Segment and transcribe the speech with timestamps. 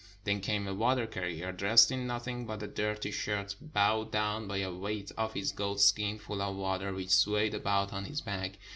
[0.23, 4.57] Then came a water carrier, dressed in nothing but a dirty shirt, bowled down by
[4.57, 8.53] the weight of his goat skin full of water, which swayed about on his back.